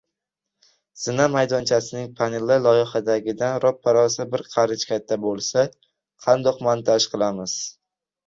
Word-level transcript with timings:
Zina 1.01 1.25
maydonchasining 1.33 2.07
paneli 2.21 2.55
loyihadagidan 2.63 3.53
roppa-rosa 3.65 4.25
bir 4.33 4.43
qarich 4.55 4.87
kalta 4.93 5.17
bo‘lsa, 5.27 5.67
qandoq 6.27 6.65
montaj 6.69 7.07
qilamiz? 7.13 7.55